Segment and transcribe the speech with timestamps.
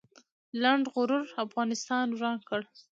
[0.61, 2.61] لنډغرو افغانستان وران کړ